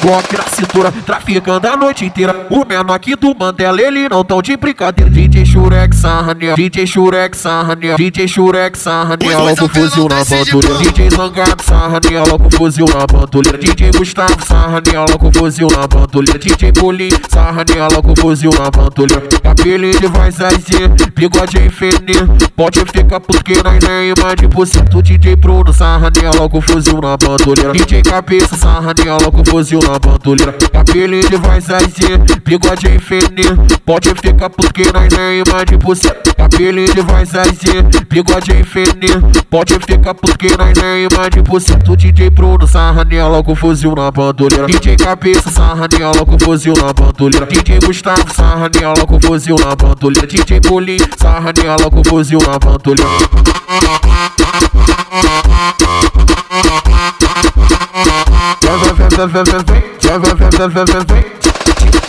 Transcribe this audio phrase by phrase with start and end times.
[0.00, 2.46] Glock na cintura, traficando a noite inteira.
[2.50, 5.10] O menor aqui do Mandela, ele não tão de brincadeira.
[5.10, 10.78] DJ Shurek Sarraniel, DJ Shurek Sarraniel, DJ Shurek Sarraniel, logo fuzil na bandoleira.
[10.78, 13.58] DJ Zangado Sarraniel, logo fuzil na bandoleira.
[13.58, 16.38] DJ Gustavo Sarraniel, logo fuzil na bandoleira.
[16.38, 19.28] DJ Pulim Sarraniel, logo fuzil na bandoleira.
[19.44, 22.50] Apelido vai sair, bigode infinito.
[22.54, 25.02] Pode ficar porque nós nem imagina por cento.
[25.02, 27.72] DJ Bruno Sarraniel, logo fuzil na bandoleira.
[27.72, 30.52] DJ Cabeça Sarraniel, logo fuzil na bandoleira.
[30.52, 33.80] Cabelo ele vai zazer, bigode infinito.
[33.84, 39.44] Pode ficar porque nós é imã de você Cabelo ele vai zazer, bigode infinito.
[39.50, 41.72] Pode ficar porque nós é imã de você.
[41.88, 44.66] O DJ Bruno sarra nela com fuzil na bandoleira.
[44.66, 47.46] DJ Cabeça sarra nela com fuzil na bandoleira.
[47.46, 50.26] DJ Gustavo sarra nela com fuzil na bandoleira.
[50.26, 53.08] DJ Bolinho sarra nela com fuzil na bandoleira.
[59.26, 61.67] फिर देखो फैसल फिर देते हैं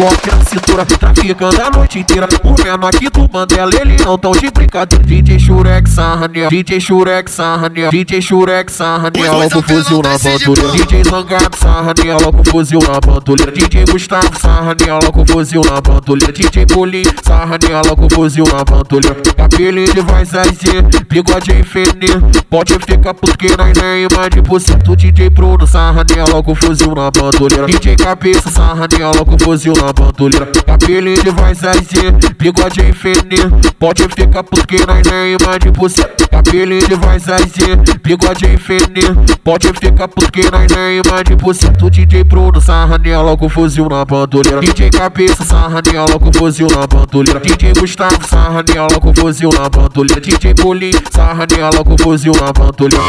[0.00, 2.26] Glock na cintura, traficando a noite inteira.
[2.42, 5.04] O menor aqui do Mandela, ele não tão de brincadeira.
[5.04, 10.72] DJ Shurek Sarraniel, DJ Shurek Sarraniel, DJ Shurek Sarraniel, logo fuzil na bandoleira.
[10.72, 13.52] DJ Zangado Sarraniel, logo fuzil na bandoleira.
[13.52, 16.32] DJ Gustavo Sarraniel, logo fuzil na bandoleira.
[16.32, 19.16] DJ Pulim Sarraniel, logo fuzil na bandoleira.
[19.36, 22.22] Apelido vai sair, bigode infinito.
[22.48, 24.96] Pode ficar porque nós nem imagina por cento.
[24.96, 27.66] DJ Bruno Sarraniel, logo fuzil na bandoleira.
[27.66, 30.48] DJ Cabeça Sarraniel, logo fuzil na bandoleira.
[30.68, 33.50] Apelido vai sair, bigode infinito.
[33.78, 36.28] Pode ficar porque nós nem imagina por cento.
[36.30, 39.38] Apelido vai sair, bigode infinito.
[39.42, 41.90] Pode ficar porque nós nem imagina por cento.
[41.90, 44.60] DJ Bruno Sarraniel, logo fuzil na bandoleira.
[44.60, 47.40] DJ Cabeça Sarraniel, logo fuzil na bandoleira.
[47.40, 50.20] DJ Gustavo Sarraniel, logo fuzil na bandoleira.
[50.20, 53.04] DJ Pulim Sarraniel, logo fuzil na bandoleira.